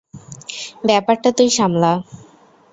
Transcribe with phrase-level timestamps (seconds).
[0.87, 1.91] ব্যাপারটা তুই সামলা।